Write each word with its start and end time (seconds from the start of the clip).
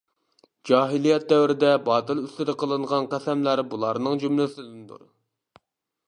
جاھىلىيەت 0.67 1.25
دەۋرىدە 1.33 1.73
باتىل 1.89 2.21
ئۈستىدە 2.23 2.55
قىلىنغان 2.63 3.09
قەسەملەر 3.11 3.61
بۇلارنىڭ 3.73 4.17
جۈملىسىدىندۇر. 4.25 5.05